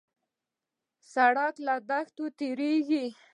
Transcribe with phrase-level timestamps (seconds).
[1.11, 3.05] سړک له دښتو تېرېږي.